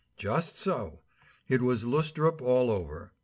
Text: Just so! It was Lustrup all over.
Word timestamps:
Just 0.17 0.57
so! 0.57 1.01
It 1.47 1.61
was 1.61 1.83
Lustrup 1.85 2.41
all 2.41 2.71
over. 2.71 3.11